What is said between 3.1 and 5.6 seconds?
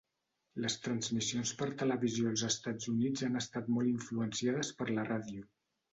han estat molt influenciades per la ràdio.